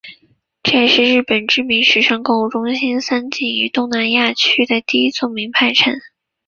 [0.63, 5.93] 这也是日本知名时尚购物中心三井于东南亚区域的第一座名牌城。